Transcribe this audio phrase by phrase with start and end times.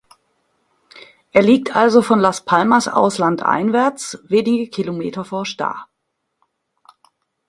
[1.31, 5.87] Er liegt also von Las Palmas aus landeinwärts, wenige Kilometer vor Sta.